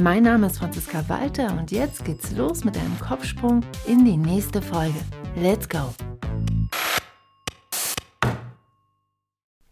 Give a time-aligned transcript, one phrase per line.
[0.00, 4.62] Mein Name ist Franziska Walter und jetzt geht's los mit einem Kopfsprung in die nächste
[4.62, 4.98] Folge.
[5.34, 5.92] Let's go!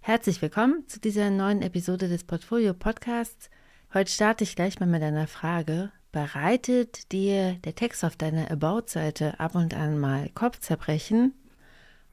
[0.01, 3.51] Herzlich willkommen zu dieser neuen Episode des Portfolio Podcasts.
[3.95, 5.93] Heute starte ich gleich mal mit einer Frage.
[6.11, 11.35] Bereitet dir der Text auf deiner About-Seite ab und an mal Kopfzerbrechen?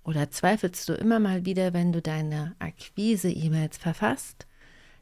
[0.03, 4.45] Oder zweifelst du immer mal wieder, wenn du deine Akquise-E-Mails verfasst?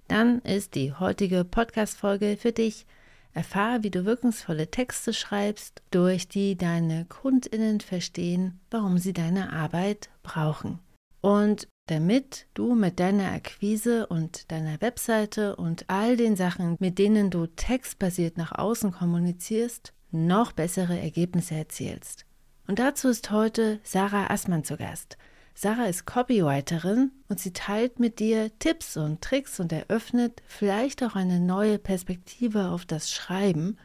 [0.08, 2.86] Dann ist die heutige Podcast-Folge für dich.
[3.34, 10.10] Erfahre, wie du wirkungsvolle Texte schreibst, durch die deine KundInnen verstehen, warum sie deine Arbeit
[10.24, 10.80] brauchen.
[11.22, 17.30] Und damit du mit deiner Akquise und deiner Webseite und all den Sachen, mit denen
[17.30, 22.26] du textbasiert nach außen kommunizierst, noch bessere Ergebnisse erzielst.
[22.68, 25.18] Und dazu ist heute Sarah Assmann zu Gast.
[25.54, 31.16] Sarah ist Copywriterin und sie teilt mit dir Tipps und Tricks und eröffnet vielleicht auch
[31.16, 33.78] eine neue Perspektive auf das Schreiben,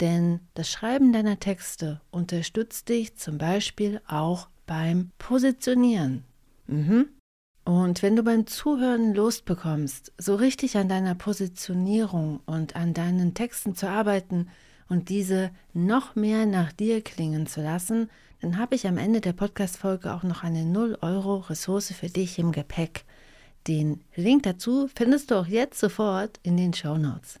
[0.00, 6.24] denn das Schreiben deiner Texte unterstützt dich zum Beispiel auch beim Positionieren.
[6.66, 7.08] Mhm.
[7.64, 13.32] Und wenn du beim Zuhören Lust bekommst, so richtig an deiner Positionierung und an deinen
[13.32, 14.48] Texten zu arbeiten
[14.88, 18.10] und diese noch mehr nach dir klingen zu lassen,
[18.44, 23.06] dann habe ich am Ende der Podcast-Folge auch noch eine 0-Euro-Ressource für dich im Gepäck.
[23.66, 27.40] Den Link dazu findest du auch jetzt sofort in den Show Notes.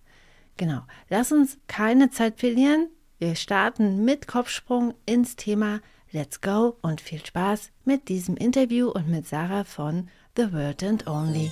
[0.56, 2.88] Genau, lass uns keine Zeit verlieren.
[3.18, 9.06] Wir starten mit Kopfsprung ins Thema Let's Go und viel Spaß mit diesem Interview und
[9.06, 11.50] mit Sarah von The Word and Only.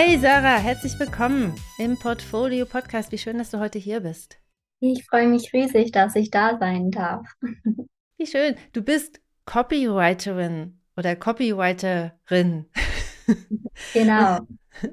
[0.00, 3.10] Hey Sarah, herzlich willkommen im Portfolio Podcast.
[3.10, 4.38] Wie schön, dass du heute hier bist.
[4.78, 7.26] Ich freue mich riesig, dass ich da sein darf.
[8.16, 8.54] Wie schön.
[8.72, 12.66] Du bist Copywriterin oder Copywriterin.
[13.92, 14.38] Genau.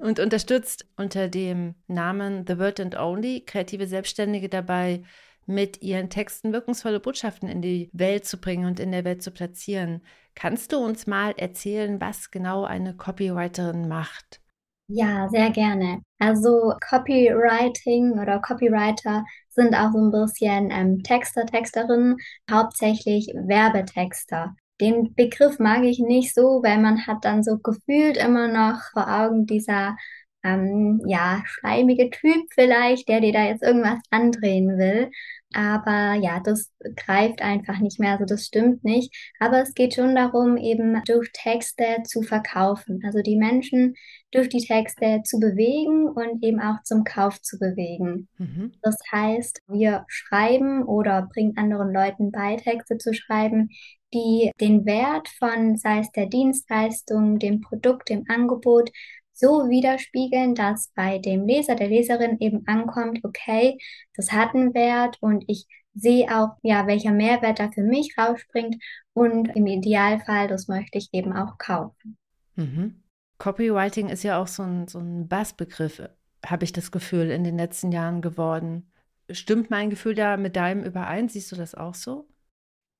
[0.01, 5.03] Und unterstützt unter dem Namen The Word and Only kreative Selbstständige dabei,
[5.45, 9.29] mit ihren Texten wirkungsvolle Botschaften in die Welt zu bringen und in der Welt zu
[9.29, 10.01] platzieren.
[10.33, 14.41] Kannst du uns mal erzählen, was genau eine Copywriterin macht?
[14.87, 16.01] Ja, sehr gerne.
[16.19, 22.17] Also Copywriting oder Copywriter sind auch so ein bisschen ähm, Texter, Texterinnen,
[22.49, 24.55] hauptsächlich Werbetexter.
[24.79, 29.07] Den Begriff mag ich nicht so, weil man hat dann so gefühlt immer noch vor
[29.09, 29.95] Augen dieser
[30.43, 35.09] ähm, ja, schleimige Typ vielleicht, der dir da jetzt irgendwas andrehen will.
[35.53, 39.15] Aber ja, das greift einfach nicht mehr, also das stimmt nicht.
[39.39, 43.01] Aber es geht schon darum, eben durch Texte zu verkaufen.
[43.05, 43.95] Also die Menschen
[44.35, 48.27] durch die Texte zu bewegen und eben auch zum Kauf zu bewegen.
[48.37, 48.73] Mhm.
[48.81, 53.69] Das heißt, wir schreiben oder bringen anderen Leuten bei, Texte zu schreiben,
[54.13, 58.91] die den Wert von, sei es der Dienstleistung, dem Produkt, dem Angebot,
[59.33, 63.77] so widerspiegeln, dass bei dem Leser, der Leserin eben ankommt, okay,
[64.15, 68.75] das hat einen Wert und ich sehe auch, ja, welcher Mehrwert da für mich rausspringt
[69.13, 72.17] und im Idealfall, das möchte ich eben auch kaufen.
[72.55, 73.01] Mhm.
[73.37, 76.01] Copywriting ist ja auch so ein, so ein Bassbegriff,
[76.45, 78.91] habe ich das Gefühl, in den letzten Jahren geworden.
[79.31, 81.29] Stimmt mein Gefühl da mit deinem überein?
[81.29, 82.27] Siehst du das auch so?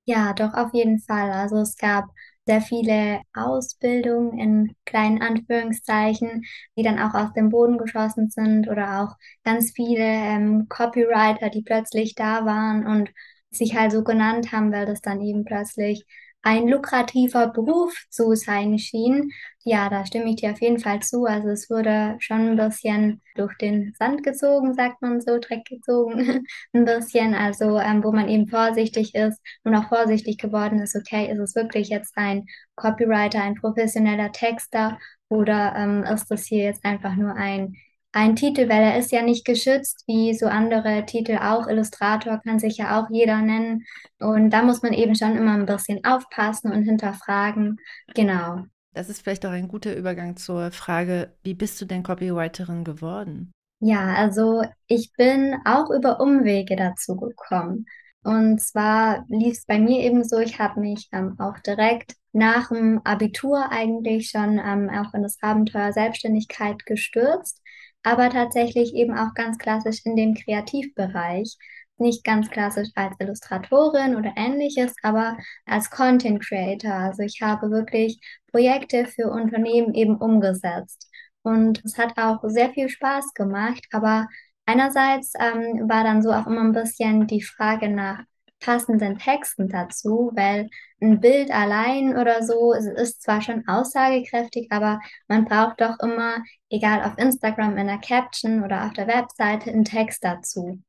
[0.06, 1.32] Ja, doch, auf jeden Fall.
[1.32, 2.06] Also es gab
[2.46, 6.44] sehr viele Ausbildungen in kleinen Anführungszeichen,
[6.78, 11.64] die dann auch aus dem Boden geschossen sind oder auch ganz viele ähm, Copywriter, die
[11.64, 13.10] plötzlich da waren und
[13.50, 16.06] sich halt so genannt haben, weil das dann eben plötzlich
[16.46, 19.32] ein lukrativer Beruf zu sein schien.
[19.64, 21.26] Ja, da stimme ich dir auf jeden Fall zu.
[21.26, 26.46] Also es wurde schon ein bisschen durch den Sand gezogen, sagt man so, Dreck gezogen,
[26.74, 27.34] ein bisschen.
[27.34, 31.56] Also ähm, wo man eben vorsichtig ist und auch vorsichtig geworden ist, okay, ist es
[31.56, 32.46] wirklich jetzt ein
[32.76, 35.00] Copywriter, ein professioneller Texter
[35.30, 37.76] oder ähm, ist das hier jetzt einfach nur ein
[38.16, 41.68] ein Titel, weil er ist ja nicht geschützt, wie so andere Titel auch.
[41.68, 43.84] Illustrator kann sich ja auch jeder nennen.
[44.20, 47.78] Und da muss man eben schon immer ein bisschen aufpassen und hinterfragen.
[48.16, 48.64] Genau.
[48.94, 53.52] Das ist vielleicht auch ein guter Übergang zur Frage, wie bist du denn Copywriterin geworden?
[53.82, 57.86] Ja, also ich bin auch über Umwege dazu gekommen.
[58.24, 62.70] Und zwar lief es bei mir eben so, ich habe mich ähm, auch direkt nach
[62.70, 67.62] dem Abitur eigentlich schon ähm, auch in das Abenteuer Selbstständigkeit gestürzt,
[68.06, 71.58] aber tatsächlich eben auch ganz klassisch in dem Kreativbereich.
[71.98, 76.94] Nicht ganz klassisch als Illustratorin oder ähnliches, aber als Content Creator.
[76.94, 78.20] Also ich habe wirklich
[78.52, 81.10] Projekte für Unternehmen eben umgesetzt.
[81.42, 84.28] Und es hat auch sehr viel Spaß gemacht, aber
[84.66, 88.24] einerseits ähm, war dann so auch immer ein bisschen die Frage nach
[88.66, 90.70] passenden Texten dazu, weil
[91.02, 96.38] ein Bild allein oder so ist zwar schon aussagekräftig, aber man braucht doch immer,
[96.70, 100.82] egal auf Instagram in der Caption oder auf der Webseite, einen Text dazu.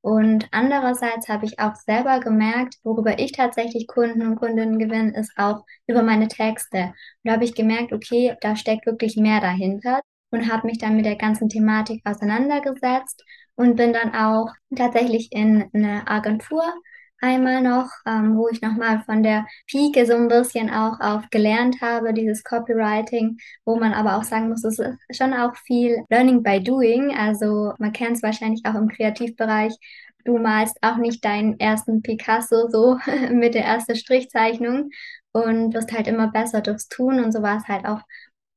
[0.00, 5.32] Und andererseits habe ich auch selber gemerkt, worüber ich tatsächlich Kunden und Kundinnen gewinne, ist
[5.36, 6.78] auch über meine Texte.
[6.78, 6.94] Und
[7.24, 10.00] da habe ich gemerkt, okay, da steckt wirklich mehr dahinter
[10.30, 15.70] und habe mich dann mit der ganzen Thematik auseinandergesetzt und bin dann auch tatsächlich in
[15.72, 16.64] eine Agentur
[17.24, 21.80] einmal noch, ähm, wo ich nochmal von der Pike so ein bisschen auch auf gelernt
[21.80, 26.42] habe, dieses Copywriting, wo man aber auch sagen muss, es ist schon auch viel Learning
[26.42, 27.16] by Doing.
[27.16, 29.74] Also man kennt es wahrscheinlich auch im Kreativbereich.
[30.24, 32.98] Du malst auch nicht deinen ersten Picasso so
[33.30, 34.90] mit der ersten Strichzeichnung
[35.32, 38.00] und wirst halt immer besser durchs Tun und so war es halt auch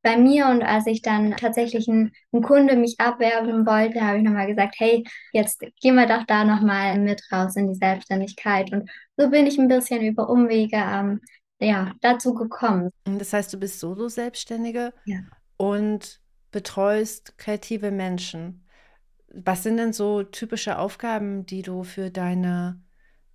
[0.07, 4.23] bei mir und als ich dann tatsächlich ein, ein Kunde mich abwerben wollte, habe ich
[4.23, 8.71] nochmal gesagt, hey, jetzt gehen wir doch da nochmal mit raus in die Selbstständigkeit.
[8.71, 11.19] Und so bin ich ein bisschen über Umwege ähm,
[11.59, 12.89] ja, dazu gekommen.
[13.03, 15.19] Das heißt, du bist Solo-Selbstständige ja.
[15.57, 16.21] und
[16.51, 18.65] betreust kreative Menschen.
[19.33, 22.81] Was sind denn so typische Aufgaben, die du für deine,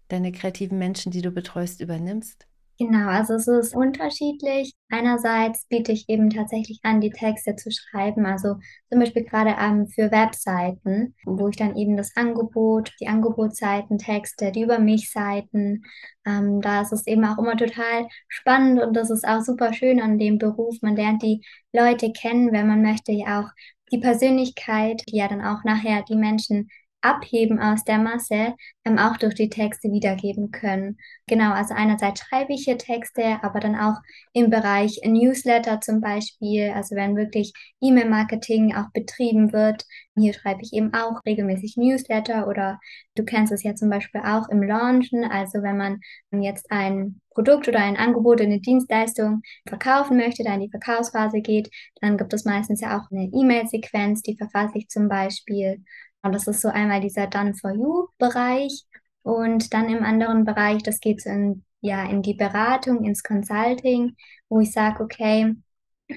[0.08, 2.46] deine kreativen Menschen, die du betreust, übernimmst?
[2.78, 4.72] Genau, also es ist unterschiedlich.
[4.88, 8.56] Einerseits biete ich eben tatsächlich an, die Texte zu schreiben, also
[8.90, 14.50] zum Beispiel gerade ähm, für Webseiten, wo ich dann eben das Angebot, die Angebotsseiten, Texte,
[14.52, 15.84] die über mich Seiten,
[16.26, 20.00] ähm, da ist es eben auch immer total spannend und das ist auch super schön
[20.00, 20.76] an dem Beruf.
[20.82, 23.50] Man lernt die Leute kennen, wenn man möchte ja auch
[23.92, 26.68] die Persönlichkeit, die ja dann auch nachher die Menschen
[27.02, 28.54] abheben aus der Masse,
[28.84, 30.98] ähm, auch durch die Texte wiedergeben können.
[31.26, 33.96] Genau, also einerseits schreibe ich hier Texte, aber dann auch
[34.32, 39.84] im Bereich Newsletter zum Beispiel, also wenn wirklich E-Mail-Marketing auch betrieben wird.
[40.16, 42.78] Hier schreibe ich eben auch regelmäßig Newsletter oder
[43.14, 46.00] du kennst es ja zum Beispiel auch im Launchen, also wenn man
[46.32, 51.70] jetzt ein Produkt oder ein Angebot, eine Dienstleistung verkaufen möchte, da in die Verkaufsphase geht,
[52.00, 55.82] dann gibt es meistens ja auch eine E-Mail-Sequenz, die verfasse ich zum Beispiel.
[56.22, 58.84] Und das ist so einmal dieser Done for You Bereich
[59.22, 64.16] und dann im anderen Bereich, das geht so in, ja, in die Beratung, ins Consulting,
[64.48, 65.54] wo ich sage, okay,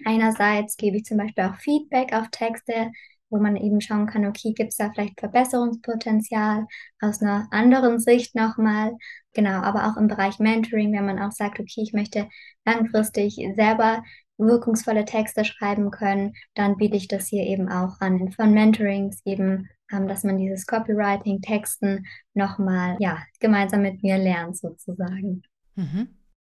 [0.06, 2.92] einerseits gebe ich zum Beispiel auch Feedback auf Texte,
[3.30, 6.68] wo man eben schauen kann, okay, gibt es da vielleicht Verbesserungspotenzial
[7.02, 8.96] aus einer anderen Sicht nochmal.
[9.34, 12.30] Genau, aber auch im Bereich Mentoring, wenn man auch sagt, okay, ich möchte
[12.66, 14.04] langfristig selber
[14.38, 19.70] wirkungsvolle Texte schreiben können, dann biete ich das hier eben auch an von Mentorings eben
[19.90, 25.44] dass man dieses Copywriting, Texten nochmal, ja, gemeinsam mit mir lernt sozusagen.
[25.76, 26.10] Mhm.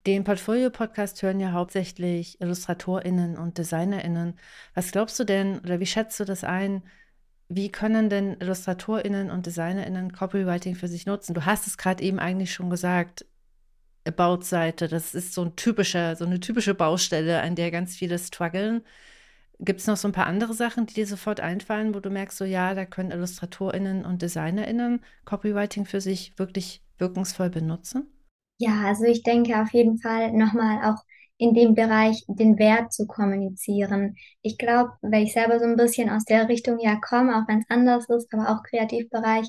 [0.06, 4.34] Den Portfolio-Podcast hören ja hauptsächlich IllustratorInnen und DesignerInnen.
[4.74, 6.82] Was glaubst du denn oder wie schätzt du das ein?
[7.48, 11.34] Wie können denn IllustratorInnen und DesignerInnen Copywriting für sich nutzen?
[11.34, 13.24] Du hast es gerade eben eigentlich schon gesagt,
[14.04, 18.82] About-Seite, das ist so ein typischer, so eine typische Baustelle, an der ganz viele strugglen.
[19.60, 22.36] Gibt es noch so ein paar andere Sachen, die dir sofort einfallen, wo du merkst,
[22.36, 28.06] so ja, da können IllustratorInnen und DesignerInnen Copywriting für sich wirklich wirkungsvoll benutzen?
[28.58, 31.02] Ja, also ich denke auf jeden Fall nochmal auch
[31.36, 34.16] in dem Bereich den Wert zu kommunizieren.
[34.42, 37.58] Ich glaube, weil ich selber so ein bisschen aus der Richtung ja komme, auch wenn
[37.60, 39.48] es anders ist, aber auch Kreativbereich,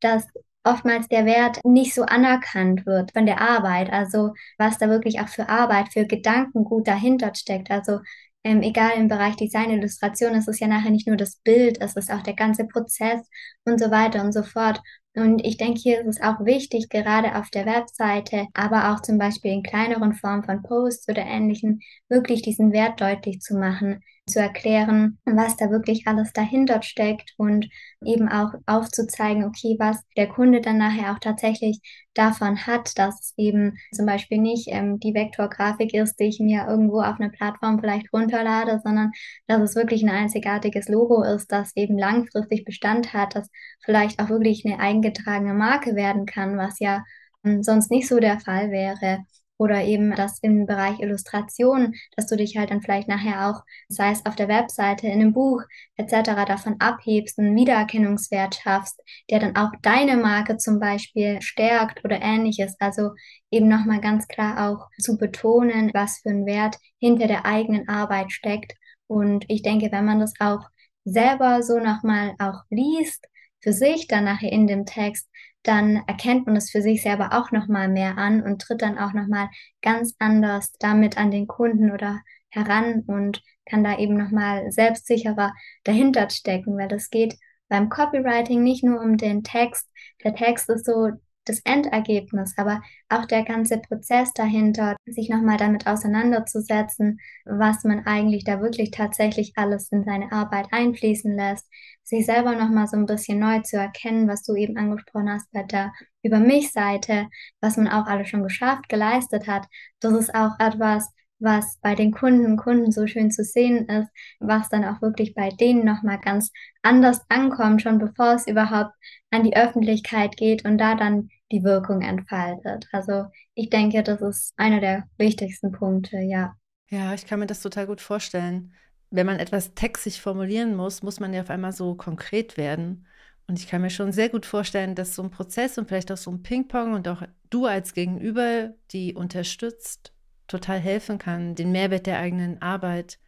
[0.00, 0.26] dass
[0.64, 3.92] oftmals der Wert nicht so anerkannt wird von der Arbeit.
[3.92, 7.70] Also was da wirklich auch für Arbeit, für Gedanken gut dahinter steckt.
[7.70, 7.98] Also
[8.44, 11.96] ähm, egal im Bereich Design, Illustration, es ist ja nachher nicht nur das Bild, es
[11.96, 13.28] ist auch der ganze Prozess
[13.64, 14.80] und so weiter und so fort.
[15.16, 19.16] Und ich denke, hier ist es auch wichtig, gerade auf der Webseite, aber auch zum
[19.18, 24.40] Beispiel in kleineren Formen von Posts oder ähnlichen, wirklich diesen Wert deutlich zu machen, zu
[24.40, 27.68] erklären, was da wirklich alles dahinter steckt und
[28.04, 31.80] eben auch aufzuzeigen, okay, was der Kunde dann nachher auch tatsächlich
[32.14, 36.66] davon hat, dass es eben zum Beispiel nicht ähm, die Vektorgrafik ist, die ich mir
[36.68, 39.10] irgendwo auf einer Plattform vielleicht runterlade, sondern
[39.46, 43.48] dass es wirklich ein einzigartiges Logo ist, das eben langfristig Bestand hat, das
[43.84, 47.04] vielleicht auch wirklich eine eingetragene Marke werden kann, was ja
[47.44, 49.18] ähm, sonst nicht so der Fall wäre.
[49.56, 54.10] Oder eben das im Bereich Illustration, dass du dich halt dann vielleicht nachher auch, sei
[54.10, 55.62] es auf der Webseite, in einem Buch
[55.96, 56.44] etc.
[56.46, 62.76] davon abhebst, einen Wiedererkennungswert schaffst, der dann auch deine Marke zum Beispiel stärkt oder ähnliches.
[62.80, 63.12] Also
[63.50, 68.32] eben nochmal ganz klar auch zu betonen, was für ein Wert hinter der eigenen Arbeit
[68.32, 68.74] steckt.
[69.06, 70.68] Und ich denke, wenn man das auch
[71.04, 73.26] selber so nochmal auch liest,
[73.60, 75.28] für sich dann nachher in dem Text,
[75.64, 79.12] dann erkennt man es für sich selber auch nochmal mehr an und tritt dann auch
[79.12, 79.48] nochmal
[79.82, 85.52] ganz anders damit an den Kunden oder heran und kann da eben nochmal selbstsicherer
[85.82, 87.36] dahinter stecken, weil das geht
[87.68, 89.90] beim Copywriting nicht nur um den Text.
[90.22, 91.10] Der Text ist so
[91.44, 98.44] das Endergebnis, aber auch der ganze Prozess dahinter, sich nochmal damit auseinanderzusetzen, was man eigentlich
[98.44, 101.66] da wirklich tatsächlich alles in seine Arbeit einfließen lässt,
[102.02, 105.62] sich selber nochmal so ein bisschen neu zu erkennen, was du eben angesprochen hast bei
[105.62, 107.28] der Über mich Seite,
[107.60, 109.66] was man auch alles schon geschafft, geleistet hat.
[110.00, 114.08] Das ist auch etwas, was bei den Kunden und Kunden so schön zu sehen ist,
[114.40, 116.50] was dann auch wirklich bei denen nochmal ganz
[116.82, 118.92] anders ankommt, schon bevor es überhaupt
[119.30, 122.86] an die Öffentlichkeit geht und da dann die Wirkung entfaltet.
[122.92, 126.56] Also ich denke, das ist einer der wichtigsten Punkte, ja.
[126.90, 128.72] Ja, ich kann mir das total gut vorstellen.
[129.10, 133.06] Wenn man etwas textig formulieren muss, muss man ja auf einmal so konkret werden.
[133.46, 136.16] Und ich kann mir schon sehr gut vorstellen, dass so ein Prozess und vielleicht auch
[136.16, 140.12] so ein Ping-Pong und auch du als Gegenüber, die unterstützt,
[140.46, 143.18] total helfen kann, den Mehrwert der eigenen Arbeit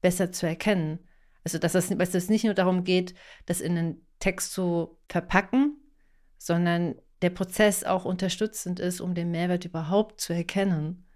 [0.00, 0.98] besser zu erkennen.
[1.44, 3.14] Also, dass es, dass es nicht nur darum geht,
[3.46, 5.76] das in einen Text zu verpacken,
[6.38, 11.06] sondern der Prozess auch unterstützend ist, um den Mehrwert überhaupt zu erkennen.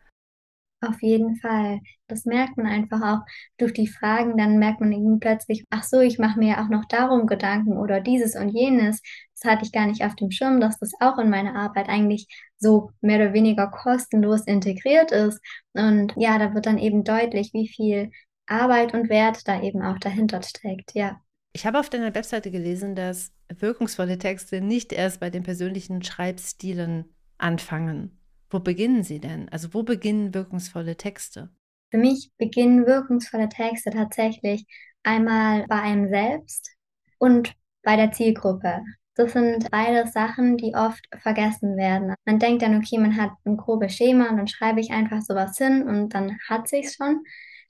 [0.82, 1.80] Auf jeden Fall.
[2.06, 4.36] Das merkt man einfach auch durch die Fragen.
[4.36, 7.78] Dann merkt man eben plötzlich, ach so, ich mache mir ja auch noch darum Gedanken
[7.78, 9.00] oder dieses und jenes.
[9.34, 12.26] Das hatte ich gar nicht auf dem Schirm, dass das auch in meine Arbeit eigentlich
[12.58, 15.40] so mehr oder weniger kostenlos integriert ist.
[15.72, 18.10] Und ja, da wird dann eben deutlich, wie viel
[18.46, 20.94] Arbeit und Wert da eben auch dahinter steckt.
[20.94, 21.20] Ja.
[21.52, 27.06] Ich habe auf deiner Webseite gelesen, dass wirkungsvolle Texte nicht erst bei den persönlichen Schreibstilen
[27.38, 28.18] anfangen.
[28.50, 29.48] Wo beginnen sie denn?
[29.48, 31.50] Also wo beginnen wirkungsvolle Texte?
[31.90, 34.66] Für mich beginnen wirkungsvolle Texte tatsächlich
[35.02, 36.70] einmal bei einem selbst
[37.18, 38.80] und bei der Zielgruppe.
[39.14, 42.14] Das sind beide Sachen, die oft vergessen werden.
[42.26, 45.56] Man denkt dann, okay, man hat ein grobes Schema und dann schreibe ich einfach sowas
[45.56, 47.22] hin und dann hat sich's schon.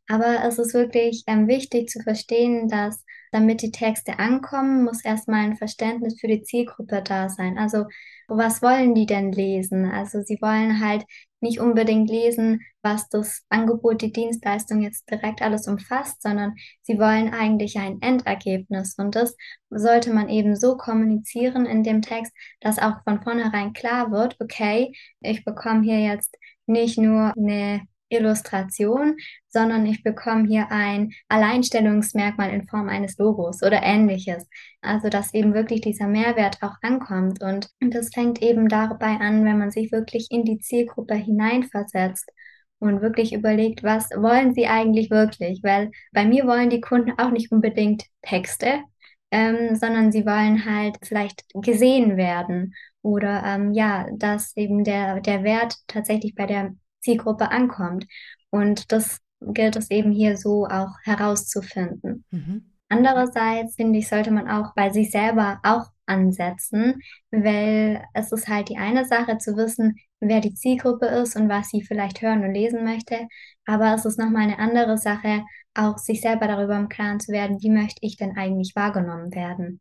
[0.09, 5.45] Aber es ist wirklich ähm, wichtig zu verstehen, dass damit die Texte ankommen, muss erstmal
[5.45, 7.59] ein Verständnis für die Zielgruppe da sein.
[7.59, 7.85] Also
[8.29, 9.85] was wollen die denn lesen?
[9.85, 11.05] Also sie wollen halt
[11.41, 17.33] nicht unbedingt lesen, was das Angebot, die Dienstleistung jetzt direkt alles umfasst, sondern sie wollen
[17.33, 18.95] eigentlich ein Endergebnis.
[18.99, 19.37] Und das
[19.71, 24.93] sollte man eben so kommunizieren in dem Text, dass auch von vornherein klar wird, okay,
[25.21, 29.17] ich bekomme hier jetzt nicht nur eine Illustration,
[29.49, 34.47] sondern ich bekomme hier ein Alleinstellungsmerkmal in Form eines Logos oder ähnliches.
[34.81, 37.41] Also dass eben wirklich dieser Mehrwert auch ankommt.
[37.43, 42.31] Und das fängt eben dabei an, wenn man sich wirklich in die Zielgruppe hineinversetzt
[42.79, 45.63] und wirklich überlegt, was wollen sie eigentlich wirklich?
[45.63, 48.83] Weil bei mir wollen die Kunden auch nicht unbedingt Texte,
[49.31, 55.43] ähm, sondern sie wollen halt vielleicht gesehen werden oder ähm, ja, dass eben der, der
[55.45, 56.75] Wert tatsächlich bei der
[57.07, 58.07] Zielgruppe ankommt.
[58.51, 62.25] Und das gilt es eben hier so auch herauszufinden.
[62.31, 62.73] Mhm.
[62.89, 68.69] Andererseits finde ich, sollte man auch bei sich selber auch ansetzen, weil es ist halt
[68.69, 72.55] die eine Sache zu wissen, wer die Zielgruppe ist und was sie vielleicht hören und
[72.55, 73.27] lesen möchte.
[73.67, 75.43] Aber es ist nochmal eine andere Sache,
[75.75, 79.81] auch sich selber darüber im Klaren zu werden, wie möchte ich denn eigentlich wahrgenommen werden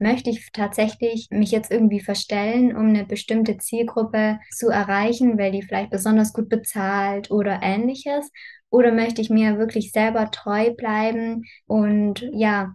[0.00, 5.62] möchte ich tatsächlich mich jetzt irgendwie verstellen, um eine bestimmte Zielgruppe zu erreichen, weil die
[5.62, 8.30] vielleicht besonders gut bezahlt oder ähnliches?
[8.70, 12.74] Oder möchte ich mir wirklich selber treu bleiben und ja,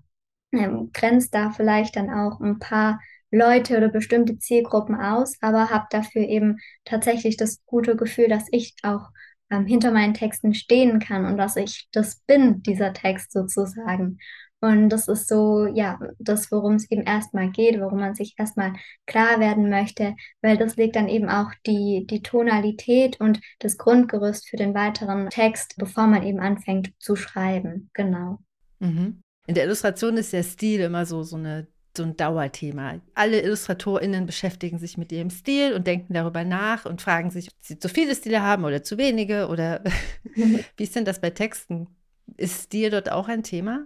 [0.52, 3.00] ähm, grenzt da vielleicht dann auch ein paar
[3.32, 8.76] Leute oder bestimmte Zielgruppen aus, aber habe dafür eben tatsächlich das gute Gefühl, dass ich
[8.84, 9.10] auch
[9.50, 14.20] ähm, hinter meinen Texten stehen kann und dass ich das bin, dieser Text sozusagen.
[14.66, 18.74] Und das ist so, ja, das, worum es eben erstmal geht, worum man sich erstmal
[19.06, 24.50] klar werden möchte, weil das legt dann eben auch die, die Tonalität und das Grundgerüst
[24.50, 27.92] für den weiteren Text, bevor man eben anfängt zu schreiben.
[27.94, 28.40] Genau.
[28.80, 29.22] Mhm.
[29.46, 33.00] In der Illustration ist der Stil immer so, so eine so ein Dauerthema.
[33.14, 37.54] Alle IllustratorInnen beschäftigen sich mit ihrem Stil und denken darüber nach und fragen sich, ob
[37.62, 39.82] sie zu viele Stile haben oder zu wenige oder
[40.34, 41.88] wie ist denn das bei Texten?
[42.36, 43.86] Ist Stil dort auch ein Thema?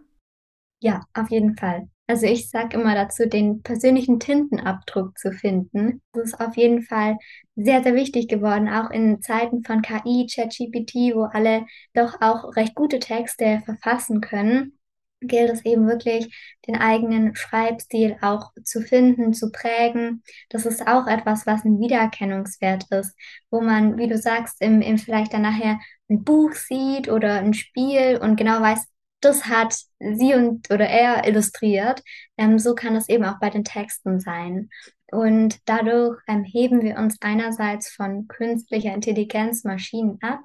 [0.82, 1.90] Ja, auf jeden Fall.
[2.08, 6.02] Also ich sage immer dazu, den persönlichen Tintenabdruck zu finden.
[6.14, 7.18] Das ist auf jeden Fall
[7.56, 12.76] sehr, sehr wichtig geworden, auch in Zeiten von KI, ChatGPT, wo alle doch auch recht
[12.76, 14.74] gute Texte verfassen können
[15.22, 16.34] gilt es eben wirklich,
[16.66, 20.24] den eigenen Schreibstil auch zu finden, zu prägen.
[20.50, 23.18] Das ist auch etwas, was ein Wiedererkennungswert ist,
[23.52, 25.78] wo man, wie du sagst, im, im vielleicht dann nachher
[26.10, 28.86] ein Buch sieht oder ein Spiel und genau weiß,
[29.22, 32.02] das hat sie und oder er illustriert.
[32.38, 34.70] Ähm, so kann es eben auch bei den Texten sein.
[35.12, 40.42] Und dadurch ähm, heben wir uns einerseits von künstlicher Intelligenz, Maschinen ab.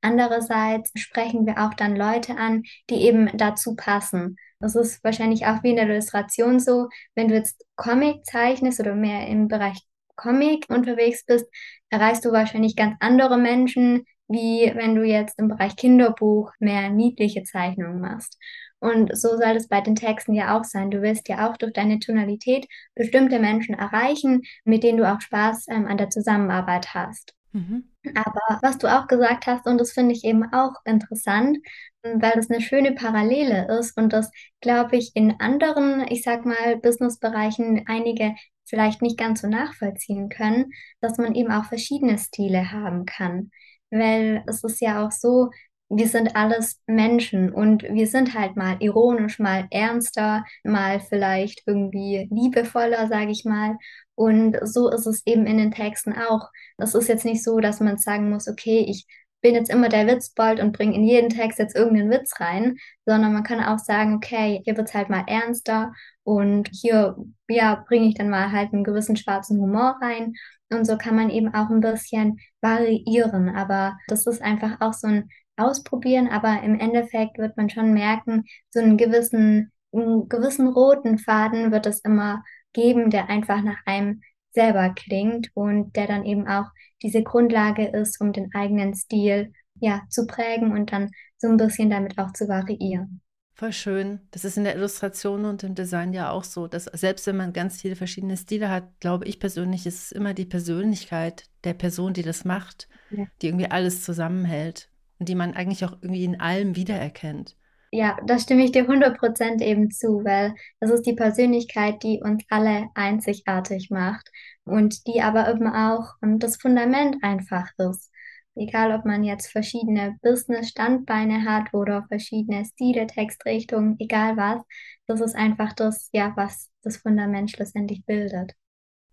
[0.00, 4.36] Andererseits sprechen wir auch dann Leute an, die eben dazu passen.
[4.60, 8.94] Das ist wahrscheinlich auch wie in der Illustration so, wenn du jetzt Comic zeichnest oder
[8.94, 9.78] mehr im Bereich
[10.16, 11.46] Comic unterwegs bist,
[11.90, 17.44] erreichst du wahrscheinlich ganz andere Menschen, wie wenn du jetzt im Bereich Kinderbuch mehr niedliche
[17.44, 18.38] Zeichnungen machst.
[18.78, 20.90] Und so soll es bei den Texten ja auch sein.
[20.90, 25.66] Du willst ja auch durch deine Tonalität bestimmte Menschen erreichen, mit denen du auch Spaß
[25.70, 27.34] ähm, an der Zusammenarbeit hast.
[27.52, 27.90] Mhm.
[28.14, 31.58] Aber was du auch gesagt hast, und das finde ich eben auch interessant,
[32.02, 34.30] weil das eine schöne Parallele ist und das,
[34.60, 40.66] glaube ich, in anderen, ich sag mal, Businessbereichen einige vielleicht nicht ganz so nachvollziehen können,
[41.00, 43.50] dass man eben auch verschiedene Stile haben kann
[43.90, 45.50] weil es ist ja auch so,
[45.88, 52.28] wir sind alles Menschen und wir sind halt mal ironisch, mal ernster, mal vielleicht irgendwie
[52.30, 53.76] liebevoller, sage ich mal.
[54.16, 56.48] Und so ist es eben in den Texten auch.
[56.78, 59.06] Es ist jetzt nicht so, dass man sagen muss, okay, ich
[59.46, 63.32] bin jetzt immer der Witzbold und bringe in jeden Text jetzt irgendeinen Witz rein, sondern
[63.32, 65.92] man kann auch sagen, okay, hier wird es halt mal ernster
[66.24, 70.34] und hier, ja, bringe ich dann mal halt einen gewissen schwarzen Humor rein.
[70.68, 73.48] Und so kann man eben auch ein bisschen variieren.
[73.48, 76.26] Aber das ist einfach auch so ein Ausprobieren.
[76.26, 81.86] Aber im Endeffekt wird man schon merken, so einen gewissen, einen gewissen roten Faden wird
[81.86, 84.22] es immer geben, der einfach nach einem
[84.56, 86.64] selber klingt und der dann eben auch
[87.02, 91.90] diese Grundlage ist, um den eigenen Stil ja zu prägen und dann so ein bisschen
[91.90, 93.20] damit auch zu variieren.
[93.52, 94.20] Voll schön.
[94.30, 97.52] Das ist in der Illustration und im Design ja auch so, dass selbst wenn man
[97.52, 102.14] ganz viele verschiedene Stile hat, glaube ich persönlich, ist es immer die Persönlichkeit der Person,
[102.14, 103.26] die das macht, ja.
[103.40, 107.55] die irgendwie alles zusammenhält und die man eigentlich auch irgendwie in allem wiedererkennt.
[107.92, 112.44] Ja, da stimme ich dir 100% eben zu, weil das ist die Persönlichkeit, die uns
[112.50, 114.30] alle einzigartig macht
[114.64, 118.10] und die aber eben auch das Fundament einfach ist.
[118.56, 124.62] Egal, ob man jetzt verschiedene Business-Standbeine hat oder verschiedene Stile, Textrichtungen, egal was,
[125.06, 128.54] das ist einfach das, ja, was das Fundament schlussendlich bildet.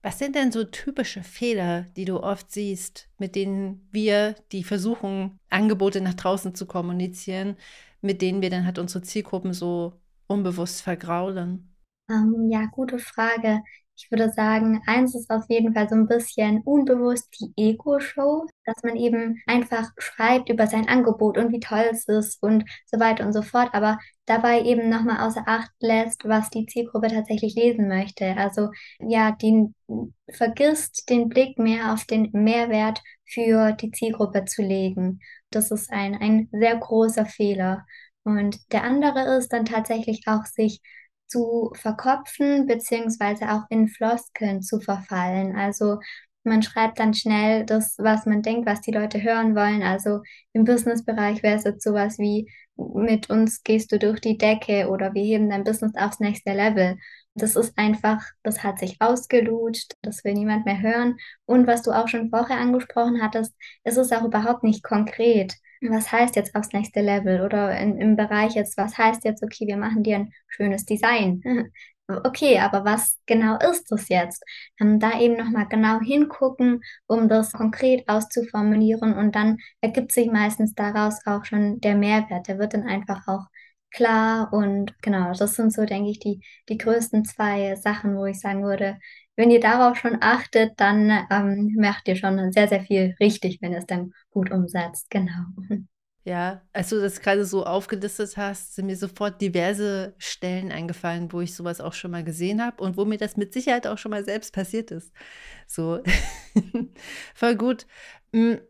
[0.02, 5.40] Was sind denn so typische Fehler, die du oft siehst, mit denen wir, die versuchen,
[5.50, 7.56] Angebote nach draußen zu kommunizieren,
[8.04, 11.76] mit denen wir dann halt unsere Zielgruppen so unbewusst vergraulen?
[12.10, 13.62] Ähm, ja, gute Frage.
[13.96, 18.76] Ich würde sagen, eins ist auf jeden Fall so ein bisschen unbewusst die Ego-Show, dass
[18.84, 23.26] man eben einfach schreibt über sein Angebot und wie toll es ist und so weiter
[23.26, 27.88] und so fort, aber dabei eben nochmal außer Acht lässt, was die Zielgruppe tatsächlich lesen
[27.88, 28.36] möchte.
[28.36, 29.76] Also ja, den
[30.32, 35.20] vergisst den Blick mehr auf den Mehrwert für die Zielgruppe zu legen.
[35.52, 37.86] Das ist ein, ein sehr großer Fehler.
[38.24, 40.82] Und der andere ist dann tatsächlich auch sich
[41.34, 45.56] zu verkopfen, beziehungsweise auch in Floskeln zu verfallen.
[45.56, 46.00] Also
[46.44, 49.82] man schreibt dann schnell das, was man denkt, was die Leute hören wollen.
[49.82, 50.22] Also
[50.54, 55.14] im Businessbereich wäre es jetzt sowas wie, mit uns gehst du durch die Decke oder
[55.14, 56.98] wir heben dein Business aufs nächste Level.
[57.36, 61.18] Das ist einfach, das hat sich ausgelutscht, das will niemand mehr hören.
[61.46, 65.56] Und was du auch schon vorher angesprochen hattest, ist es auch überhaupt nicht konkret
[65.90, 69.68] was heißt jetzt aufs nächste Level oder in, im Bereich jetzt, was heißt jetzt, okay,
[69.68, 71.42] wir machen dir ein schönes Design.
[72.08, 74.44] okay, aber was genau ist das jetzt?
[74.80, 80.74] Ähm, da eben nochmal genau hingucken, um das konkret auszuformulieren und dann ergibt sich meistens
[80.76, 82.48] daraus auch schon der Mehrwert.
[82.48, 83.46] Der wird dann einfach auch
[83.92, 88.40] klar und genau, das sind so, denke ich, die, die größten zwei Sachen, wo ich
[88.40, 88.98] sagen würde,
[89.36, 93.72] wenn ihr darauf schon achtet, dann ähm, macht ihr schon sehr, sehr viel richtig, wenn
[93.72, 95.10] ihr es dann gut umsetzt.
[95.10, 95.46] Genau.
[96.26, 101.42] Ja, als du das gerade so aufgelistet hast, sind mir sofort diverse Stellen eingefallen, wo
[101.42, 104.12] ich sowas auch schon mal gesehen habe und wo mir das mit Sicherheit auch schon
[104.12, 105.12] mal selbst passiert ist.
[105.68, 106.02] So,
[107.36, 107.86] voll gut.
[108.34, 108.62] Hm,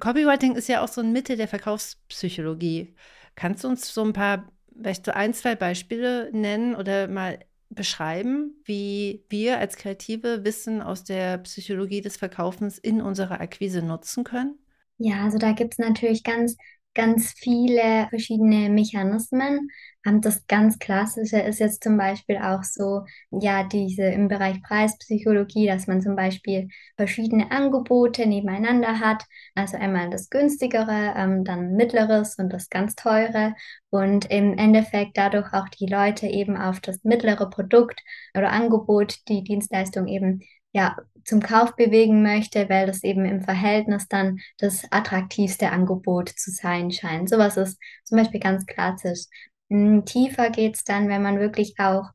[0.00, 2.94] Copywriting ist ja auch so ein Mittel der Verkaufspsychologie.
[3.36, 7.38] Kannst du uns so ein paar, vielleicht so ein, zwei Beispiele nennen oder mal
[7.70, 14.24] beschreiben, wie wir als Kreative Wissen aus der Psychologie des Verkaufens in unserer Akquise nutzen
[14.24, 14.58] können?
[14.98, 16.56] Ja, also da gibt es natürlich ganz
[16.94, 19.70] ganz viele verschiedene Mechanismen.
[20.06, 25.66] Ähm, das ganz Klassische ist jetzt zum Beispiel auch so, ja, diese im Bereich Preispsychologie,
[25.66, 29.24] dass man zum Beispiel verschiedene Angebote nebeneinander hat.
[29.54, 33.54] Also einmal das günstigere, ähm, dann mittleres und das ganz teure.
[33.90, 38.00] Und im Endeffekt dadurch auch die Leute eben auf das mittlere Produkt
[38.36, 44.08] oder Angebot, die Dienstleistung eben ja, zum Kauf bewegen möchte, weil das eben im Verhältnis
[44.08, 47.28] dann das attraktivste Angebot zu sein scheint.
[47.28, 49.26] Sowas ist zum Beispiel ganz klassisch.
[49.70, 52.10] Hm, tiefer geht's dann, wenn man wirklich auch,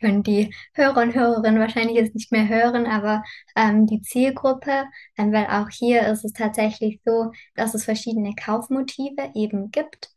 [0.00, 3.22] können die Hörer und Hörerinnen wahrscheinlich jetzt nicht mehr hören, aber
[3.56, 4.84] ähm, die Zielgruppe,
[5.16, 10.10] ähm, weil auch hier ist es tatsächlich so, dass es verschiedene Kaufmotive eben gibt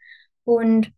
[0.46, 0.92] und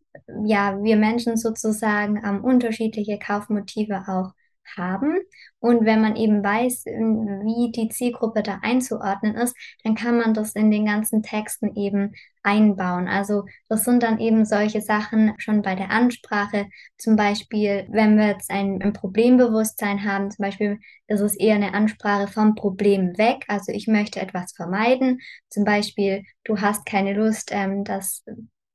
[0.45, 4.31] ja, wir Menschen sozusagen ähm, unterschiedliche Kaufmotive auch
[4.77, 5.19] haben.
[5.59, 10.53] Und wenn man eben weiß, wie die Zielgruppe da einzuordnen ist, dann kann man das
[10.53, 13.07] in den ganzen Texten eben einbauen.
[13.07, 16.67] Also das sind dann eben solche Sachen schon bei der Ansprache.
[16.97, 21.73] Zum Beispiel, wenn wir jetzt ein, ein Problembewusstsein haben, zum Beispiel ist es eher eine
[21.73, 23.45] Ansprache vom Problem weg.
[23.47, 25.19] Also ich möchte etwas vermeiden.
[25.49, 28.23] Zum Beispiel, du hast keine Lust, ähm, dass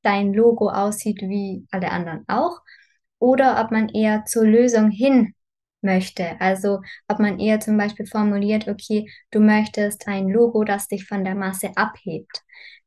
[0.02, 2.60] dein Logo aussieht wie alle anderen auch.
[3.18, 5.34] Oder ob man eher zur Lösung hin
[5.80, 6.40] möchte.
[6.40, 11.24] Also ob man eher zum Beispiel formuliert, okay, du möchtest ein Logo, das dich von
[11.24, 12.42] der Masse abhebt.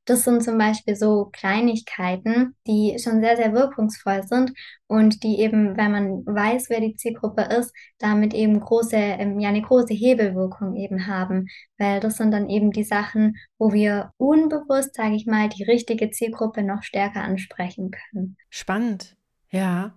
[0.05, 4.51] Das sind zum Beispiel so Kleinigkeiten, die schon sehr, sehr wirkungsvoll sind
[4.87, 9.49] und die eben, wenn man weiß, wer die Zielgruppe ist, damit eben große, ähm, ja,
[9.49, 11.47] eine große Hebelwirkung eben haben.
[11.77, 16.09] Weil das sind dann eben die Sachen, wo wir unbewusst, sage ich mal, die richtige
[16.09, 18.37] Zielgruppe noch stärker ansprechen können.
[18.49, 19.15] Spannend.
[19.51, 19.93] Ja,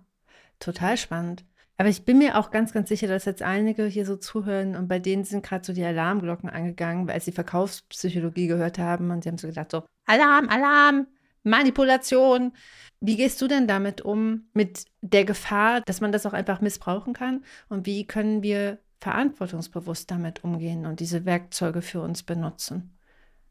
[0.59, 1.45] total spannend.
[1.77, 4.87] Aber ich bin mir auch ganz, ganz sicher, dass jetzt einige hier so zuhören und
[4.87, 9.29] bei denen sind gerade so die Alarmglocken angegangen, weil sie Verkaufspsychologie gehört haben und sie
[9.29, 11.07] haben so gedacht, so Alarm, Alarm,
[11.43, 12.53] Manipulation.
[13.01, 17.13] Wie gehst du denn damit um, mit der Gefahr, dass man das auch einfach missbrauchen
[17.13, 17.43] kann?
[17.67, 22.97] Und wie können wir verantwortungsbewusst damit umgehen und diese Werkzeuge für uns benutzen?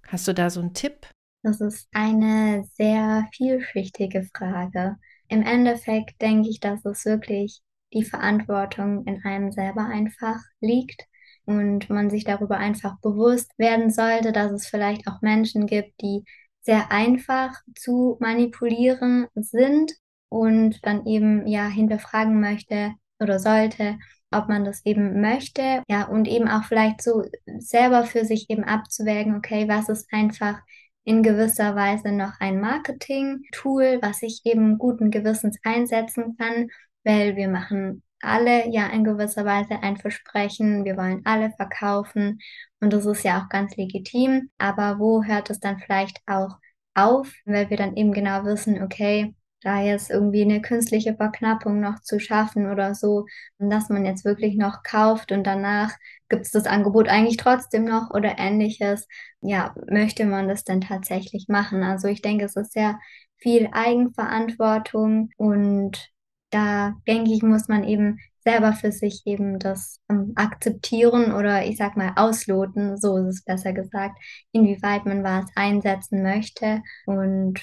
[0.09, 1.07] Hast du da so einen Tipp?
[1.43, 4.97] Das ist eine sehr vielschichtige Frage.
[5.29, 7.61] Im Endeffekt denke ich, dass es wirklich
[7.95, 11.05] die Verantwortung in einem selber einfach liegt
[11.47, 16.25] und man sich darüber einfach bewusst werden sollte, dass es vielleicht auch Menschen gibt, die
[16.63, 19.93] sehr einfach zu manipulieren sind
[20.29, 23.99] und dann eben ja hinterfragen möchte oder sollte,
[24.31, 27.23] ob man das eben möchte, ja, und eben auch vielleicht so
[27.59, 30.59] selber für sich eben abzuwägen, okay, was ist einfach
[31.05, 36.69] in gewisser Weise noch ein Marketing-Tool, was ich eben guten Gewissens einsetzen kann
[37.05, 42.39] weil wir machen alle ja in gewisser Weise ein Versprechen, wir wollen alle verkaufen
[42.81, 46.57] und das ist ja auch ganz legitim, aber wo hört es dann vielleicht auch
[46.95, 52.01] auf, weil wir dann eben genau wissen, okay, da jetzt irgendwie eine künstliche Verknappung noch
[52.01, 53.27] zu schaffen oder so,
[53.59, 55.93] dass man jetzt wirklich noch kauft und danach
[56.29, 59.09] gibt es das Angebot eigentlich trotzdem noch oder ähnliches.
[59.41, 61.83] Ja, möchte man das denn tatsächlich machen?
[61.83, 62.99] Also ich denke, es ist sehr
[63.39, 66.11] viel Eigenverantwortung und
[66.55, 71.77] da denke ich, muss man eben selber für sich eben das ähm, akzeptieren oder ich
[71.79, 74.17] sag mal ausloten, so ist es besser gesagt,
[74.53, 77.61] inwieweit man was einsetzen möchte und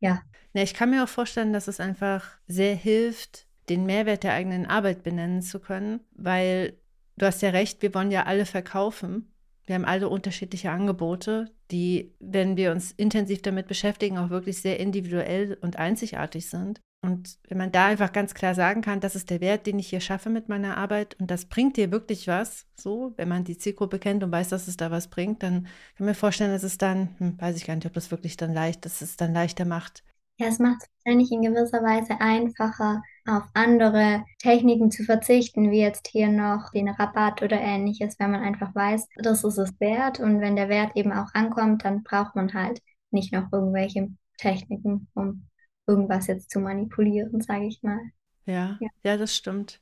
[0.00, 0.22] ja.
[0.54, 0.62] ja.
[0.62, 5.02] Ich kann mir auch vorstellen, dass es einfach sehr hilft, den Mehrwert der eigenen Arbeit
[5.02, 6.78] benennen zu können, weil
[7.16, 9.28] du hast ja recht, wir wollen ja alle verkaufen.
[9.64, 14.80] Wir haben alle unterschiedliche Angebote, die, wenn wir uns intensiv damit beschäftigen, auch wirklich sehr
[14.80, 16.80] individuell und einzigartig sind.
[17.04, 19.88] Und wenn man da einfach ganz klar sagen kann, das ist der Wert, den ich
[19.88, 23.58] hier schaffe mit meiner Arbeit und das bringt dir wirklich was, so, wenn man die
[23.58, 26.62] Zielgruppe kennt und weiß, dass es da was bringt, dann kann ich mir vorstellen, dass
[26.62, 29.34] es dann, hm, weiß ich gar nicht, ob das wirklich dann leicht, dass es dann
[29.34, 30.04] leichter macht.
[30.38, 35.80] Ja, es macht es wahrscheinlich in gewisser Weise einfacher, auf andere Techniken zu verzichten, wie
[35.80, 40.20] jetzt hier noch den Rabatt oder ähnliches, wenn man einfach weiß, das ist es wert
[40.20, 45.08] und wenn der Wert eben auch ankommt, dann braucht man halt nicht noch irgendwelche Techniken,
[45.14, 45.46] um
[45.86, 48.00] irgendwas jetzt zu manipulieren, sage ich mal.
[48.46, 49.80] Ja, ja, ja, das stimmt.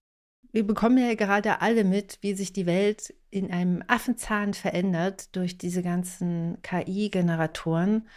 [0.52, 5.58] Wir bekommen ja gerade alle mit, wie sich die Welt in einem Affenzahn verändert durch
[5.58, 8.08] diese ganzen KI-Generatoren.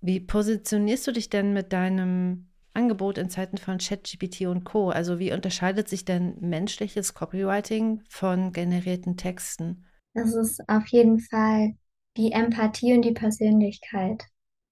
[0.00, 4.90] Wie positionierst du dich denn mit deinem Angebot in Zeiten von ChatGPT und Co?
[4.90, 9.84] Also wie unterscheidet sich denn menschliches Copywriting von generierten Texten?
[10.14, 11.74] Das ist auf jeden Fall
[12.16, 14.24] die Empathie und die Persönlichkeit.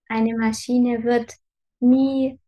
[0.09, 1.35] Eine Maschine wird
[1.79, 2.38] nie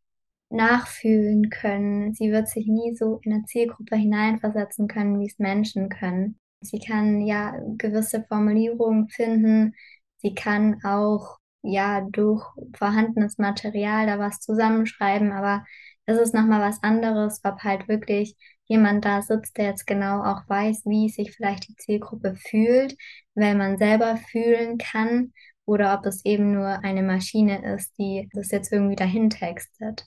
[0.50, 2.14] nachfühlen können.
[2.14, 6.38] Sie wird sich nie so in eine Zielgruppe hineinversetzen können, wie es Menschen können.
[6.60, 9.74] Sie kann ja gewisse Formulierungen finden.
[10.18, 12.44] Sie kann auch ja durch
[12.76, 15.64] vorhandenes Material da was zusammenschreiben, aber
[16.06, 20.48] es ist nochmal was anderes, ob halt wirklich jemand da sitzt, der jetzt genau auch
[20.48, 22.96] weiß, wie sich vielleicht die Zielgruppe fühlt,
[23.34, 25.32] weil man selber fühlen kann
[25.64, 30.06] oder ob es eben nur eine Maschine ist, die das jetzt irgendwie dahin textet.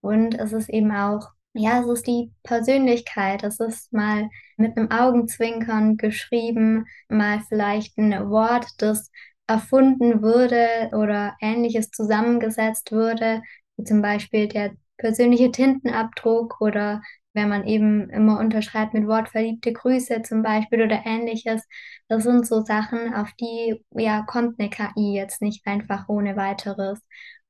[0.00, 3.42] Und es ist eben auch, ja, es ist die Persönlichkeit.
[3.42, 9.10] Es ist mal mit einem Augenzwinkern geschrieben, mal vielleicht ein Wort, das
[9.46, 13.42] erfunden würde oder ähnliches zusammengesetzt würde,
[13.76, 17.00] wie zum Beispiel der persönliche Tintenabdruck oder
[17.32, 21.62] wenn man eben immer unterschreibt mit Wort verliebte Grüße zum Beispiel oder ähnliches.
[22.08, 27.00] Das sind so Sachen, auf die ja kommt eine KI jetzt nicht einfach ohne weiteres.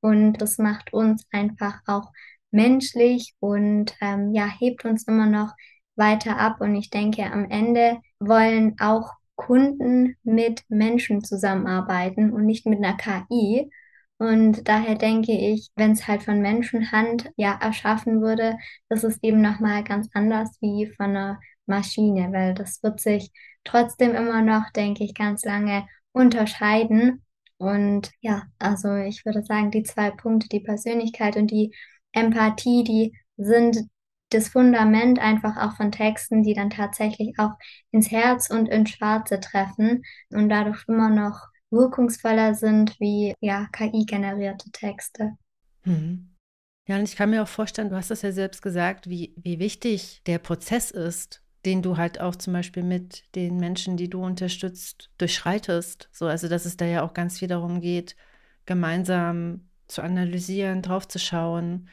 [0.00, 2.12] Und das macht uns einfach auch
[2.50, 5.54] menschlich und ähm, ja, hebt uns immer noch
[5.96, 6.61] weiter ab.
[6.61, 12.96] Und ich denke, am Ende wollen auch Kunden mit Menschen zusammenarbeiten und nicht mit einer
[12.96, 13.70] KI.
[14.18, 18.58] Und daher denke ich, wenn es halt von Menschenhand ja erschaffen würde,
[18.88, 23.30] das ist eben nochmal ganz anders wie von einer Maschine, weil das wird sich
[23.62, 27.24] trotzdem immer noch, denke ich, ganz lange unterscheiden.
[27.58, 31.72] Und ja, also ich würde sagen, die zwei Punkte, die Persönlichkeit und die
[32.18, 33.88] Empathie, die sind
[34.31, 37.52] das Fundament einfach auch von Texten, die dann tatsächlich auch
[37.90, 44.70] ins Herz und ins Schwarze treffen und dadurch immer noch wirkungsvoller sind wie ja KI-generierte
[44.70, 45.33] Texte.
[45.85, 46.35] Mhm.
[46.87, 49.59] Ja, und ich kann mir auch vorstellen, du hast es ja selbst gesagt, wie, wie
[49.59, 54.24] wichtig der Prozess ist, den du halt auch zum Beispiel mit den Menschen, die du
[54.24, 56.09] unterstützt, durchschreitest.
[56.12, 58.16] So, also dass es da ja auch ganz viel darum geht,
[58.64, 61.88] gemeinsam zu analysieren, draufzuschauen,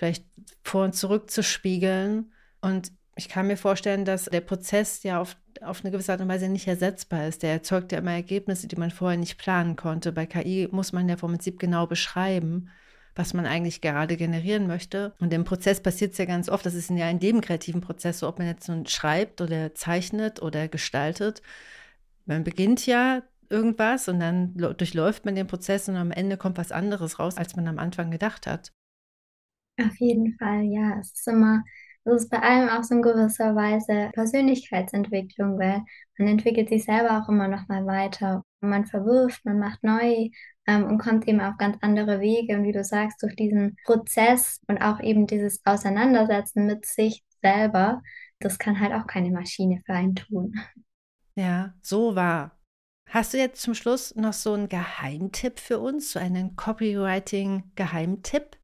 [0.00, 0.24] vielleicht
[0.64, 2.32] vor und zurück zu spiegeln.
[2.62, 6.28] Und ich kann mir vorstellen, dass der Prozess ja auf, auf eine gewisse Art und
[6.28, 7.42] Weise nicht ersetzbar ist.
[7.42, 10.10] Der erzeugt ja immer Ergebnisse, die man vorher nicht planen konnte.
[10.12, 12.70] Bei KI muss man ja vom Prinzip genau beschreiben,
[13.14, 15.12] was man eigentlich gerade generieren möchte.
[15.18, 18.20] Und im Prozess passiert es ja ganz oft, das ist ja in dem kreativen Prozess
[18.20, 21.42] so, ob man jetzt nun schreibt oder zeichnet oder gestaltet.
[22.24, 26.72] Man beginnt ja irgendwas und dann durchläuft man den Prozess und am Ende kommt was
[26.72, 28.72] anderes raus, als man am Anfang gedacht hat.
[29.86, 30.98] Auf jeden Fall, ja.
[31.00, 31.64] Es ist immer,
[32.04, 35.82] es ist bei allem auch so in gewisser Weise Persönlichkeitsentwicklung, weil
[36.18, 38.44] man entwickelt sich selber auch immer noch mal weiter.
[38.60, 40.28] Man verwirft, man macht neu
[40.66, 42.56] ähm, und kommt eben auf ganz andere Wege.
[42.56, 48.02] Und wie du sagst, durch diesen Prozess und auch eben dieses Auseinandersetzen mit sich selber,
[48.38, 50.54] das kann halt auch keine Maschine für einen tun.
[51.36, 52.58] Ja, so war.
[53.06, 58.59] Hast du jetzt zum Schluss noch so einen Geheimtipp für uns, so einen Copywriting-Geheimtipp?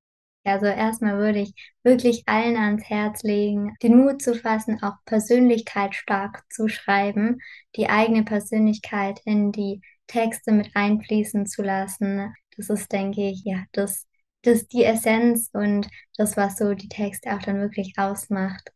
[0.46, 5.94] Also erstmal würde ich wirklich allen ans Herz legen, den Mut zu fassen, auch Persönlichkeit
[5.94, 7.38] stark zu schreiben,
[7.76, 12.32] die eigene Persönlichkeit in die Texte mit einfließen zu lassen.
[12.56, 14.06] Das ist, denke ich, ja, das,
[14.42, 18.70] das die Essenz und das, was so die Texte auch dann wirklich ausmacht.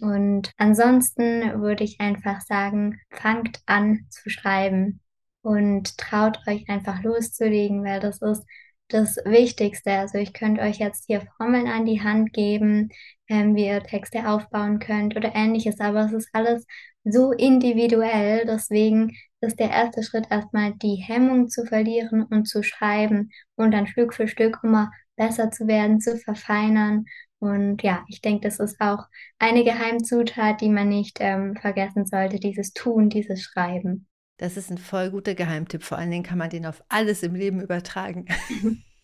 [0.00, 5.00] Und ansonsten würde ich einfach sagen, fangt an zu schreiben
[5.42, 8.44] und traut euch einfach loszulegen, weil das ist
[8.88, 9.92] das Wichtigste.
[9.92, 12.90] Also ich könnte euch jetzt hier Formeln an die Hand geben,
[13.28, 16.66] ähm, wie ihr Texte aufbauen könnt oder ähnliches, aber es ist alles
[17.04, 18.46] so individuell.
[18.46, 23.86] Deswegen ist der erste Schritt erstmal die Hemmung zu verlieren und zu schreiben und dann
[23.86, 27.06] Stück für Stück immer besser zu werden, zu verfeinern.
[27.38, 29.04] Und ja, ich denke, das ist auch
[29.38, 34.06] eine Geheimzutat, die man nicht ähm, vergessen sollte, dieses Tun, dieses Schreiben.
[34.38, 35.82] Das ist ein voll guter Geheimtipp.
[35.82, 38.26] Vor allen Dingen kann man den auf alles im Leben übertragen.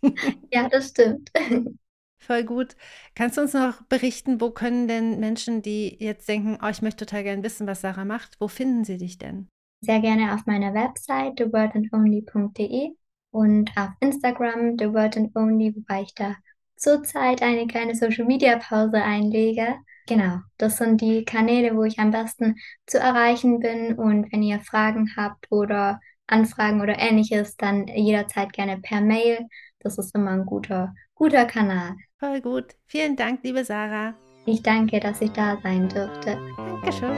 [0.53, 1.31] ja, das stimmt.
[2.19, 2.77] Voll gut.
[3.17, 7.05] Kannst du uns noch berichten, wo können denn Menschen, die jetzt denken, oh, ich möchte
[7.05, 9.49] total gerne wissen, was Sarah macht, wo finden sie dich denn?
[9.81, 12.91] Sehr gerne auf meiner Website thewordandonly.de
[13.33, 16.37] und auf Instagram thewordandonly, wobei ich da
[16.83, 19.77] zurzeit eine kleine Social Media Pause einlege.
[20.09, 23.95] Genau, das sind die Kanäle, wo ich am besten zu erreichen bin.
[23.95, 29.47] Und wenn ihr Fragen habt oder Anfragen oder ähnliches, dann jederzeit gerne per Mail.
[29.79, 31.95] Das ist immer ein guter, guter Kanal.
[32.19, 32.75] Voll gut.
[32.87, 34.15] Vielen Dank, liebe Sarah.
[34.45, 36.37] Ich danke, dass ich da sein durfte.
[36.83, 37.13] Dankeschön.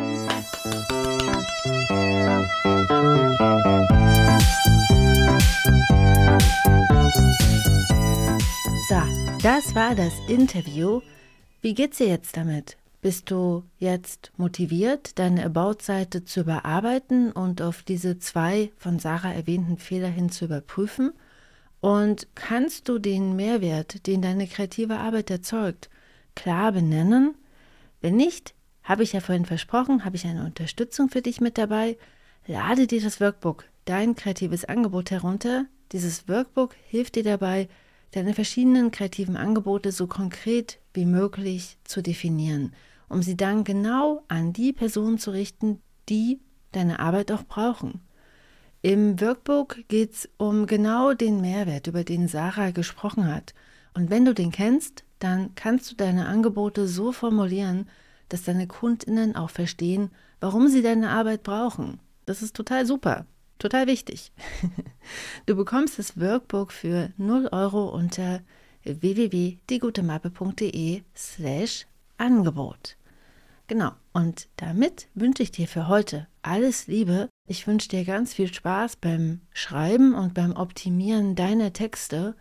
[9.45, 11.01] Das war das Interview
[11.65, 12.77] wie geht's dir jetzt damit?
[13.01, 19.79] Bist du jetzt motiviert, deine About-Seite zu überarbeiten und auf diese zwei von Sarah erwähnten
[19.79, 21.15] Fehler hin zu überprüfen?
[21.81, 25.89] Und kannst du den Mehrwert, den deine kreative Arbeit erzeugt,
[26.35, 27.35] klar benennen?
[28.03, 28.53] Wenn nicht,
[28.83, 31.97] habe ich ja vorhin versprochen, habe ich eine Unterstützung für dich mit dabei.
[32.47, 35.65] Lade dir das Workbook, dein kreatives Angebot herunter.
[35.93, 37.71] dieses Workbook hilft dir dabei,
[38.15, 42.73] deine verschiedenen kreativen Angebote so konkret wie möglich zu definieren,
[43.09, 48.01] um sie dann genau an die Personen zu richten, die deine Arbeit auch brauchen.
[48.83, 53.55] Im Workbook geht es um genau den Mehrwert, über den Sarah gesprochen hat.
[53.95, 57.89] Und wenn du den kennst, dann kannst du deine Angebote so formulieren,
[58.29, 61.99] dass deine Kundinnen auch verstehen, warum sie deine Arbeit brauchen.
[62.27, 63.27] Das ist total super,
[63.65, 64.33] total wichtig.
[65.47, 68.43] Du bekommst das Workbook für 0 Euro unter
[68.85, 71.87] www.diegutemappe.de slash
[72.19, 72.99] Angebot.
[73.67, 77.31] Genau, und damit wünsche ich dir für heute alles Liebe.
[77.47, 82.37] Ich wünsche dir ganz viel Spaß beim Schreiben und beim Optimieren deiner Texte.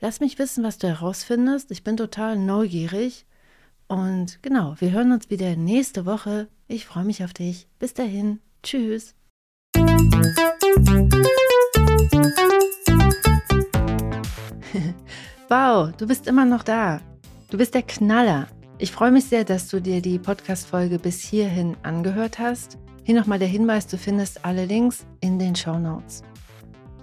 [0.00, 1.72] Lass mich wissen, was du herausfindest.
[1.72, 3.26] Ich bin total neugierig.
[3.88, 6.46] Und genau, wir hören uns wieder nächste Woche.
[6.68, 7.66] Ich freue mich auf dich.
[7.80, 8.38] Bis dahin.
[8.62, 9.16] Tschüss.
[15.48, 17.00] wow, du bist immer noch da.
[17.50, 18.48] Du bist der Knaller.
[18.78, 22.78] Ich freue mich sehr, dass du dir die Podcast-Folge bis hierhin angehört hast.
[23.04, 26.22] Hier nochmal der Hinweis: Du findest alle Links in den Show Notes.